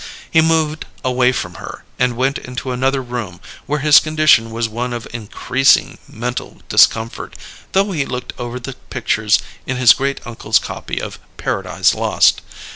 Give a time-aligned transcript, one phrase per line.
[0.31, 4.93] He moved away from her, and went into another room where his condition was one
[4.93, 7.35] of increasing mental discomfort,
[7.73, 9.37] though he looked over the pictures
[9.67, 12.41] in his great uncle's copy of "Paradise Lost."